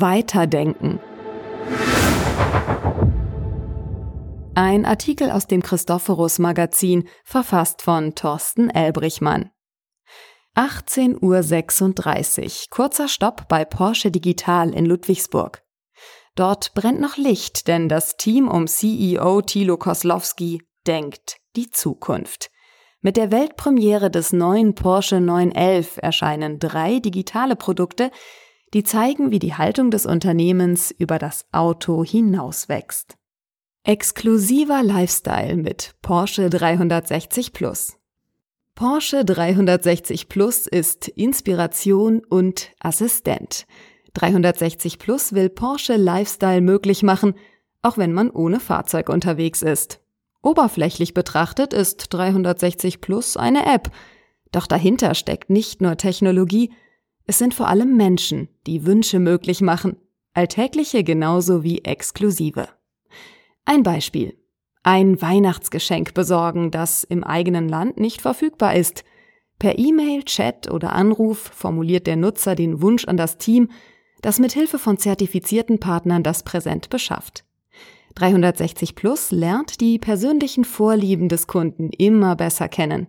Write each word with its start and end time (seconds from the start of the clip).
Weiterdenken. 0.00 0.98
Ein 4.56 4.86
Artikel 4.86 5.30
aus 5.30 5.46
dem 5.46 5.62
Christophorus 5.62 6.40
Magazin, 6.40 7.08
verfasst 7.24 7.80
von 7.80 8.16
Thorsten 8.16 8.70
Elbrichmann. 8.70 9.50
18.36 10.56 11.20
Uhr, 11.22 12.50
kurzer 12.70 13.06
Stopp 13.06 13.46
bei 13.46 13.64
Porsche 13.64 14.10
Digital 14.10 14.74
in 14.74 14.84
Ludwigsburg. 14.84 15.62
Dort 16.34 16.74
brennt 16.74 17.00
noch 17.00 17.16
Licht, 17.16 17.68
denn 17.68 17.88
das 17.88 18.16
Team 18.16 18.48
um 18.48 18.66
CEO 18.66 19.42
Thilo 19.42 19.76
Koslowski 19.76 20.60
denkt 20.88 21.36
die 21.54 21.70
Zukunft. 21.70 22.50
Mit 23.00 23.16
der 23.16 23.30
Weltpremiere 23.30 24.10
des 24.10 24.32
neuen 24.32 24.74
Porsche 24.74 25.20
911 25.20 25.98
erscheinen 26.02 26.58
drei 26.58 26.98
digitale 26.98 27.54
Produkte, 27.54 28.10
die 28.74 28.82
zeigen, 28.82 29.30
wie 29.30 29.38
die 29.38 29.54
Haltung 29.54 29.90
des 29.90 30.04
Unternehmens 30.04 30.90
über 30.90 31.18
das 31.18 31.46
Auto 31.52 32.04
hinauswächst. 32.04 33.16
Exklusiver 33.84 34.82
Lifestyle 34.82 35.56
mit 35.56 35.94
Porsche 36.02 36.50
360 36.50 37.52
Plus. 37.52 37.96
Porsche 38.74 39.24
360 39.24 40.28
Plus 40.28 40.66
ist 40.66 41.06
Inspiration 41.06 42.22
und 42.28 42.72
Assistent. 42.80 43.66
360 44.14 44.98
Plus 44.98 45.32
will 45.32 45.48
Porsche 45.48 45.96
Lifestyle 45.96 46.60
möglich 46.60 47.04
machen, 47.04 47.34
auch 47.82 47.96
wenn 47.96 48.12
man 48.12 48.30
ohne 48.30 48.58
Fahrzeug 48.58 49.08
unterwegs 49.08 49.62
ist. 49.62 50.00
Oberflächlich 50.42 51.14
betrachtet 51.14 51.72
ist 51.72 52.08
360 52.12 53.00
Plus 53.00 53.36
eine 53.36 53.72
App, 53.72 53.90
doch 54.50 54.66
dahinter 54.66 55.14
steckt 55.14 55.50
nicht 55.50 55.80
nur 55.80 55.96
Technologie, 55.96 56.70
es 57.26 57.38
sind 57.38 57.54
vor 57.54 57.68
allem 57.68 57.96
Menschen, 57.96 58.48
die 58.66 58.84
Wünsche 58.84 59.18
möglich 59.18 59.60
machen, 59.60 59.96
alltägliche 60.34 61.04
genauso 61.04 61.62
wie 61.62 61.84
exklusive. 61.84 62.68
Ein 63.64 63.82
Beispiel. 63.82 64.36
Ein 64.82 65.22
Weihnachtsgeschenk 65.22 66.12
besorgen, 66.12 66.70
das 66.70 67.04
im 67.04 67.24
eigenen 67.24 67.68
Land 67.68 67.98
nicht 67.98 68.20
verfügbar 68.20 68.74
ist. 68.74 69.04
Per 69.58 69.78
E-Mail, 69.78 70.24
Chat 70.24 70.70
oder 70.70 70.92
Anruf 70.92 71.38
formuliert 71.38 72.06
der 72.06 72.16
Nutzer 72.16 72.54
den 72.54 72.82
Wunsch 72.82 73.06
an 73.06 73.16
das 73.16 73.38
Team, 73.38 73.70
das 74.20 74.38
mit 74.38 74.52
Hilfe 74.52 74.78
von 74.78 74.98
zertifizierten 74.98 75.80
Partnern 75.80 76.22
das 76.22 76.42
Präsent 76.42 76.90
beschafft. 76.90 77.44
360 78.16 78.94
Plus 78.94 79.30
lernt 79.30 79.80
die 79.80 79.98
persönlichen 79.98 80.64
Vorlieben 80.64 81.28
des 81.28 81.46
Kunden 81.46 81.90
immer 81.90 82.36
besser 82.36 82.68
kennen. 82.68 83.06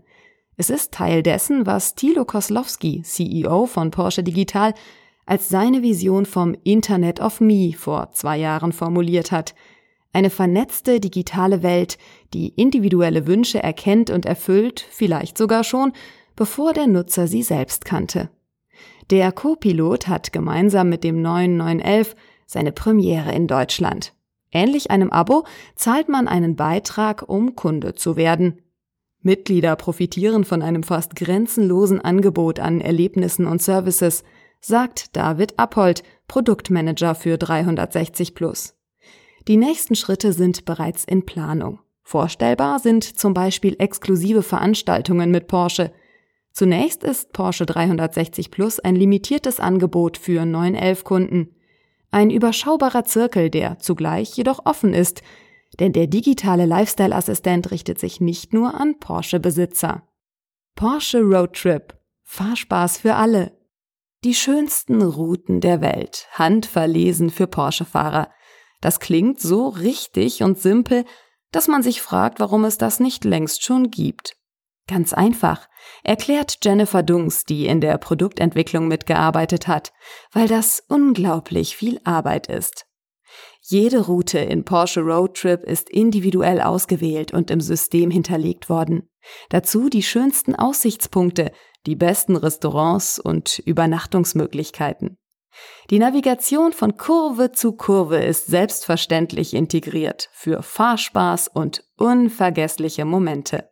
Es 0.57 0.69
ist 0.69 0.93
Teil 0.93 1.21
dessen, 1.21 1.65
was 1.65 1.95
Thilo 1.95 2.23
Koslowski, 2.23 3.01
CEO 3.01 3.65
von 3.65 3.91
Porsche 3.91 4.23
Digital, 4.23 4.73
als 5.25 5.49
seine 5.49 5.81
Vision 5.81 6.25
vom 6.25 6.55
Internet 6.63 7.19
of 7.19 7.41
Me 7.41 7.73
vor 7.77 8.11
zwei 8.13 8.37
Jahren 8.37 8.71
formuliert 8.71 9.31
hat. 9.31 9.53
Eine 10.13 10.29
vernetzte 10.29 11.01
digitale 11.01 11.61
Welt, 11.61 11.97
die 12.33 12.49
individuelle 12.49 13.27
Wünsche 13.27 13.61
erkennt 13.61 14.09
und 14.09 14.25
erfüllt, 14.25 14.85
vielleicht 14.91 15.37
sogar 15.37 15.65
schon, 15.65 15.91
bevor 16.37 16.71
der 16.71 16.87
Nutzer 16.87 17.27
sie 17.27 17.43
selbst 17.43 17.83
kannte. 17.83 18.29
Der 19.09 19.31
Co-Pilot 19.33 20.07
hat 20.07 20.31
gemeinsam 20.31 20.87
mit 20.89 21.03
dem 21.03 21.21
neuen 21.21 21.57
911 21.57 22.15
seine 22.45 22.71
Premiere 22.71 23.33
in 23.33 23.47
Deutschland. 23.47 24.13
Ähnlich 24.51 24.89
einem 24.89 25.11
Abo 25.11 25.45
zahlt 25.75 26.07
man 26.07 26.29
einen 26.29 26.55
Beitrag, 26.55 27.27
um 27.27 27.55
Kunde 27.55 27.93
zu 27.93 28.15
werden. 28.15 28.61
Mitglieder 29.25 29.75
profitieren 29.75 30.45
von 30.45 30.61
einem 30.61 30.83
fast 30.83 31.15
grenzenlosen 31.15 31.99
Angebot 31.99 32.59
an 32.59 32.79
Erlebnissen 32.79 33.47
und 33.47 33.61
Services, 33.61 34.23
sagt 34.61 35.15
David 35.15 35.57
Appold, 35.57 36.03
Produktmanager 36.27 37.15
für 37.15 37.37
360 37.37 38.35
Plus. 38.35 38.75
Die 39.47 39.57
nächsten 39.57 39.95
Schritte 39.95 40.31
sind 40.31 40.65
bereits 40.65 41.05
in 41.05 41.25
Planung. 41.25 41.79
Vorstellbar 42.03 42.77
sind 42.77 43.03
zum 43.03 43.33
Beispiel 43.33 43.75
exklusive 43.79 44.43
Veranstaltungen 44.43 45.31
mit 45.31 45.47
Porsche. 45.47 45.91
Zunächst 46.51 47.03
ist 47.03 47.33
Porsche 47.33 47.65
360 47.65 48.51
Plus 48.51 48.79
ein 48.79 48.95
limitiertes 48.95 49.59
Angebot 49.59 50.17
für 50.17 50.45
911 50.45 51.03
Kunden. 51.03 51.55
Ein 52.11 52.29
überschaubarer 52.29 53.05
Zirkel, 53.05 53.49
der 53.49 53.79
zugleich 53.79 54.37
jedoch 54.37 54.65
offen 54.65 54.93
ist, 54.93 55.23
denn 55.79 55.93
der 55.93 56.07
digitale 56.07 56.65
Lifestyle-Assistent 56.65 57.71
richtet 57.71 57.99
sich 57.99 58.21
nicht 58.21 58.53
nur 58.53 58.73
an 58.73 58.99
Porsche-Besitzer. 58.99 60.07
Porsche 60.75 61.21
Road 61.21 61.53
Trip. 61.53 61.93
Fahrspaß 62.23 62.97
für 62.97 63.15
alle. 63.15 63.57
Die 64.23 64.33
schönsten 64.33 65.01
Routen 65.01 65.61
der 65.61 65.81
Welt, 65.81 66.27
handverlesen 66.31 67.29
für 67.29 67.47
Porsche-Fahrer. 67.47 68.29
Das 68.81 68.99
klingt 68.99 69.39
so 69.39 69.67
richtig 69.67 70.41
und 70.41 70.59
simpel, 70.59 71.05
dass 71.51 71.67
man 71.67 71.83
sich 71.83 72.01
fragt, 72.01 72.39
warum 72.39 72.65
es 72.65 72.77
das 72.77 72.99
nicht 72.99 73.23
längst 73.23 73.63
schon 73.63 73.91
gibt. 73.91 74.35
Ganz 74.87 75.13
einfach, 75.13 75.67
erklärt 76.03 76.59
Jennifer 76.63 77.01
Dungs, 77.01 77.45
die 77.45 77.65
in 77.65 77.81
der 77.81 77.97
Produktentwicklung 77.97 78.87
mitgearbeitet 78.87 79.67
hat, 79.67 79.93
weil 80.31 80.47
das 80.47 80.83
unglaublich 80.87 81.75
viel 81.75 81.99
Arbeit 82.03 82.47
ist. 82.47 82.85
Jede 83.61 84.05
Route 84.05 84.39
in 84.39 84.63
Porsche 84.63 85.01
Road 85.01 85.37
Trip 85.37 85.63
ist 85.63 85.89
individuell 85.89 86.61
ausgewählt 86.61 87.33
und 87.33 87.49
im 87.49 87.61
System 87.61 88.11
hinterlegt 88.11 88.69
worden. 88.69 89.09
Dazu 89.49 89.89
die 89.89 90.03
schönsten 90.03 90.55
Aussichtspunkte, 90.55 91.51
die 91.85 91.95
besten 91.95 92.35
Restaurants 92.35 93.19
und 93.19 93.59
Übernachtungsmöglichkeiten. 93.59 95.17
Die 95.89 95.99
Navigation 95.99 96.73
von 96.73 96.97
Kurve 96.97 97.51
zu 97.51 97.73
Kurve 97.73 98.17
ist 98.17 98.47
selbstverständlich 98.47 99.53
integriert 99.53 100.29
für 100.33 100.61
Fahrspaß 100.61 101.47
und 101.47 101.83
unvergessliche 101.97 103.05
Momente. 103.05 103.69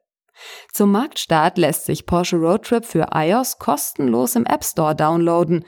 Zum 0.72 0.92
Marktstart 0.92 1.58
lässt 1.58 1.86
sich 1.86 2.06
Porsche 2.06 2.38
Road 2.38 2.66
Trip 2.66 2.86
für 2.86 3.08
iOS 3.14 3.60
kostenlos 3.60 4.36
im 4.36 4.46
App 4.46 4.64
Store 4.64 4.96
downloaden. 4.96 5.66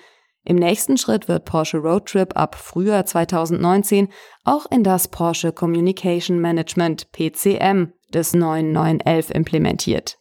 Im 0.47 0.57
nächsten 0.57 0.97
Schritt 0.97 1.27
wird 1.27 1.45
Porsche 1.45 1.79
Road 1.79 2.05
Trip 2.05 2.37
ab 2.37 2.55
Frühjahr 2.55 3.05
2019 3.05 4.09
auch 4.43 4.67
in 4.69 4.83
das 4.83 5.07
Porsche 5.07 5.51
Communication 5.51 6.39
Management 6.39 7.11
PCM 7.11 7.93
des 8.13 8.35
neuen 8.35 8.71
911 8.71 9.31
implementiert. 9.31 10.19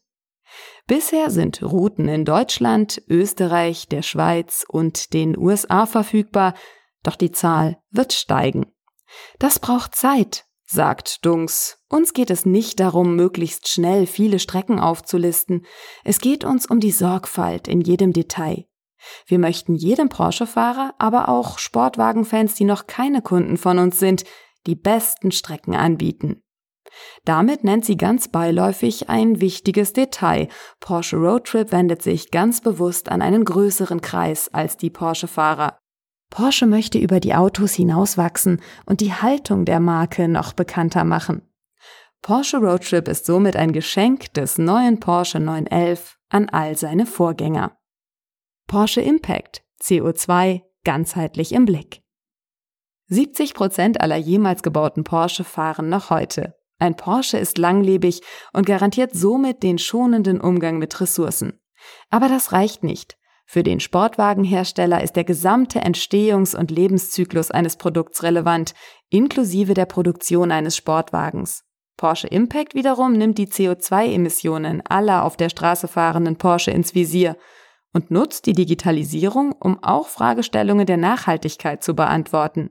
Bisher 0.86 1.30
sind 1.30 1.62
Routen 1.62 2.08
in 2.08 2.24
Deutschland, 2.24 3.02
Österreich, 3.08 3.86
der 3.88 4.00
Schweiz 4.02 4.64
und 4.66 5.12
den 5.12 5.36
USA 5.36 5.84
verfügbar, 5.84 6.54
doch 7.02 7.16
die 7.16 7.30
Zahl 7.32 7.78
wird 7.90 8.14
steigen. 8.14 8.66
Das 9.38 9.58
braucht 9.58 9.94
Zeit, 9.94 10.46
sagt 10.64 11.24
Dunks. 11.26 11.84
Uns 11.88 12.14
geht 12.14 12.30
es 12.30 12.46
nicht 12.46 12.80
darum, 12.80 13.14
möglichst 13.14 13.68
schnell 13.68 14.06
viele 14.06 14.38
Strecken 14.38 14.80
aufzulisten. 14.80 15.66
Es 16.02 16.18
geht 16.18 16.44
uns 16.44 16.64
um 16.66 16.80
die 16.80 16.92
Sorgfalt 16.92 17.68
in 17.68 17.82
jedem 17.82 18.14
Detail. 18.14 18.64
Wir 19.26 19.38
möchten 19.38 19.74
jedem 19.74 20.08
Porsche-Fahrer, 20.08 20.94
aber 20.98 21.28
auch 21.28 21.58
Sportwagenfans, 21.58 22.54
die 22.54 22.64
noch 22.64 22.86
keine 22.86 23.22
Kunden 23.22 23.56
von 23.56 23.78
uns 23.78 23.98
sind, 23.98 24.24
die 24.66 24.74
besten 24.74 25.32
Strecken 25.32 25.74
anbieten. 25.74 26.42
Damit 27.24 27.64
nennt 27.64 27.84
sie 27.84 27.96
ganz 27.96 28.28
beiläufig 28.28 29.08
ein 29.08 29.40
wichtiges 29.40 29.92
Detail. 29.92 30.48
Porsche 30.80 31.16
Road 31.16 31.44
Trip 31.44 31.72
wendet 31.72 32.02
sich 32.02 32.30
ganz 32.30 32.60
bewusst 32.60 33.08
an 33.08 33.22
einen 33.22 33.44
größeren 33.44 34.00
Kreis 34.00 34.48
als 34.52 34.76
die 34.76 34.90
Porsche-Fahrer. 34.90 35.78
Porsche 36.30 36.66
möchte 36.66 36.98
über 36.98 37.20
die 37.20 37.34
Autos 37.34 37.74
hinauswachsen 37.74 38.60
und 38.86 39.00
die 39.00 39.12
Haltung 39.12 39.64
der 39.64 39.80
Marke 39.80 40.28
noch 40.28 40.52
bekannter 40.52 41.04
machen. 41.04 41.42
Porsche 42.22 42.56
Road 42.56 42.88
Trip 42.88 43.06
ist 43.08 43.26
somit 43.26 43.56
ein 43.56 43.72
Geschenk 43.72 44.32
des 44.34 44.58
neuen 44.58 44.98
Porsche 44.98 45.40
911 45.40 46.18
an 46.30 46.48
all 46.48 46.76
seine 46.76 47.06
Vorgänger. 47.06 47.76
Porsche 48.66 49.02
Impact 49.02 49.62
CO2 49.80 50.62
ganzheitlich 50.84 51.52
im 51.52 51.64
Blick. 51.64 52.02
70 53.08 53.54
Prozent 53.54 54.00
aller 54.00 54.16
jemals 54.16 54.62
gebauten 54.62 55.04
Porsche 55.04 55.44
fahren 55.44 55.88
noch 55.88 56.10
heute. 56.10 56.54
Ein 56.78 56.96
Porsche 56.96 57.38
ist 57.38 57.58
langlebig 57.58 58.22
und 58.52 58.66
garantiert 58.66 59.14
somit 59.14 59.62
den 59.62 59.78
schonenden 59.78 60.40
Umgang 60.40 60.78
mit 60.78 61.00
Ressourcen. 61.00 61.60
Aber 62.10 62.28
das 62.28 62.52
reicht 62.52 62.82
nicht. 62.82 63.16
Für 63.46 63.62
den 63.62 63.78
Sportwagenhersteller 63.78 65.02
ist 65.02 65.16
der 65.16 65.24
gesamte 65.24 65.80
Entstehungs- 65.80 66.56
und 66.56 66.70
Lebenszyklus 66.70 67.50
eines 67.50 67.76
Produkts 67.76 68.22
relevant, 68.22 68.74
inklusive 69.10 69.74
der 69.74 69.86
Produktion 69.86 70.50
eines 70.50 70.76
Sportwagens. 70.76 71.64
Porsche 71.96 72.26
Impact 72.26 72.74
wiederum 72.74 73.12
nimmt 73.12 73.38
die 73.38 73.46
CO2-Emissionen 73.46 74.82
aller 74.88 75.24
auf 75.24 75.36
der 75.36 75.50
Straße 75.50 75.86
fahrenden 75.86 76.36
Porsche 76.36 76.70
ins 76.70 76.94
Visier 76.94 77.36
und 77.94 78.10
nutzt 78.10 78.44
die 78.44 78.52
Digitalisierung, 78.52 79.52
um 79.52 79.82
auch 79.82 80.08
Fragestellungen 80.08 80.84
der 80.84 80.98
Nachhaltigkeit 80.98 81.82
zu 81.82 81.94
beantworten. 81.94 82.70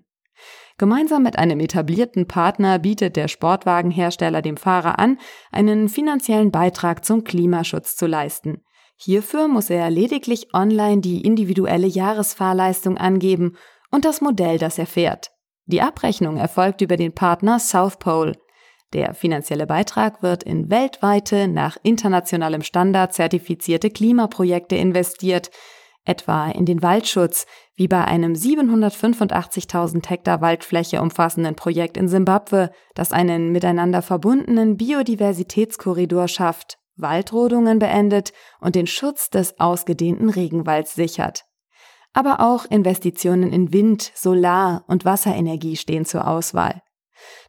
Gemeinsam 0.77 1.23
mit 1.23 1.37
einem 1.37 1.59
etablierten 1.59 2.27
Partner 2.27 2.79
bietet 2.79 3.15
der 3.15 3.27
Sportwagenhersteller 3.27 4.41
dem 4.41 4.57
Fahrer 4.57 4.99
an, 4.99 5.19
einen 5.51 5.87
finanziellen 5.87 6.51
Beitrag 6.51 7.05
zum 7.05 7.23
Klimaschutz 7.23 7.95
zu 7.95 8.05
leisten. 8.05 8.63
Hierfür 8.97 9.47
muss 9.47 9.69
er 9.69 9.89
lediglich 9.89 10.53
online 10.53 11.01
die 11.01 11.21
individuelle 11.21 11.87
Jahresfahrleistung 11.87 12.97
angeben 12.97 13.55
und 13.91 14.05
das 14.05 14.21
Modell, 14.21 14.57
das 14.57 14.77
er 14.77 14.87
fährt. 14.87 15.31
Die 15.65 15.81
Abrechnung 15.81 16.37
erfolgt 16.37 16.81
über 16.81 16.97
den 16.97 17.13
Partner 17.13 17.59
South 17.59 17.97
Pole. 17.97 18.33
Der 18.93 19.15
finanzielle 19.15 19.65
Beitrag 19.65 20.21
wird 20.21 20.43
in 20.43 20.69
weltweite, 20.69 21.47
nach 21.47 21.77
internationalem 21.81 22.61
Standard 22.61 23.13
zertifizierte 23.13 23.89
Klimaprojekte 23.89 24.75
investiert, 24.75 25.49
etwa 26.05 26.47
in 26.49 26.65
den 26.65 26.83
Waldschutz, 26.83 27.47
wie 27.75 27.87
bei 27.87 28.03
einem 28.05 28.33
785.000 28.33 30.07
Hektar 30.07 30.41
Waldfläche 30.41 31.01
umfassenden 31.01 31.55
Projekt 31.55 31.97
in 31.97 32.07
Simbabwe, 32.07 32.71
das 32.93 33.11
einen 33.11 33.51
miteinander 33.51 34.01
verbundenen 34.01 34.77
Biodiversitätskorridor 34.77 36.27
schafft, 36.27 36.77
Waldrodungen 36.95 37.79
beendet 37.79 38.31
und 38.59 38.75
den 38.75 38.85
Schutz 38.85 39.31
des 39.31 39.59
ausgedehnten 39.59 40.29
Regenwalds 40.29 40.93
sichert. 40.93 41.45
Aber 42.11 42.41
auch 42.41 42.65
Investitionen 42.65 43.51
in 43.51 43.73
Wind, 43.73 44.11
Solar 44.13 44.83
und 44.87 45.03
Wasserenergie 45.03 45.77
stehen 45.77 46.05
zur 46.05 46.27
Auswahl. 46.27 46.83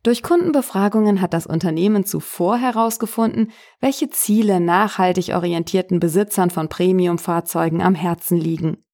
Durch 0.02 0.22
Kundenbefragungen 0.22 1.20
hat 1.20 1.32
das 1.32 1.46
Unternehmen 1.46 2.04
zuvor 2.04 2.58
herausgefunden, 2.58 3.52
welche 3.80 4.10
Ziele 4.10 4.60
nachhaltig 4.60 5.30
orientierten 5.34 5.98
Besitzern 6.00 6.50
von 6.50 6.68
Premiumfahrzeugen 6.68 7.80
am 7.80 7.94
Herzen 7.94 8.38
liegen. 8.38 8.84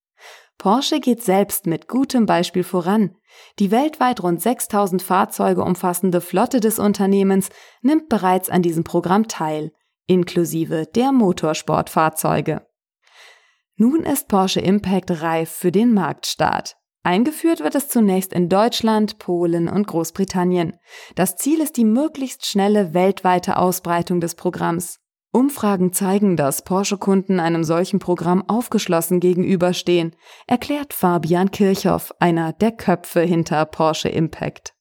Porsche 0.57 1.01
geht 1.01 1.23
selbst 1.23 1.67
mit 1.67 1.89
gutem 1.89 2.27
Beispiel 2.27 2.65
voran. 2.65 3.17
Die 3.59 3.71
weltweit 3.71 4.23
rund 4.23 4.43
6000 4.43 5.03
Fahrzeuge 5.03 5.63
umfassende 5.63 6.21
Flotte 6.21 6.61
des 6.61 6.79
Unternehmens 6.79 7.49
nimmt 7.81 8.09
bereits 8.09 8.51
an 8.51 8.61
diesem 8.61 8.85
Programm 8.85 9.27
teil, 9.27 9.73
inklusive 10.07 10.87
der 10.95 11.13
Motorsportfahrzeuge. 11.13 12.67
Nun 13.77 14.03
ist 14.03 14.29
Porsche 14.29 14.61
Impact 14.61 15.23
reif 15.23 15.51
für 15.51 15.73
den 15.73 15.95
Marktstart. 15.95 16.77
Eingeführt 17.03 17.61
wird 17.61 17.75
es 17.75 17.89
zunächst 17.89 18.33
in 18.33 18.49
Deutschland, 18.51 19.19
Polen 19.19 19.69
und 19.69 19.87
Großbritannien. 19.87 20.75
Das 21.15 21.37
Ziel 21.37 21.61
ist 21.61 21.77
die 21.79 21.85
möglichst 21.85 22.47
schnelle 22.47 22.93
weltweite 22.93 23.57
Ausbreitung 23.57 24.21
des 24.21 24.35
Programms. 24.35 24.99
Umfragen 25.33 25.93
zeigen, 25.93 26.37
dass 26.37 26.63
Porsche-Kunden 26.63 27.39
einem 27.41 27.65
solchen 27.65 28.01
Programm 28.01 28.47
aufgeschlossen 28.49 29.21
gegenüberstehen, 29.21 30.17
erklärt 30.47 30.93
Fabian 30.93 31.51
Kirchhoff, 31.51 32.13
einer 32.19 32.53
der 32.53 32.73
Köpfe 32.73 33.21
hinter 33.21 33.65
Porsche 33.65 34.09
Impact. 34.09 34.75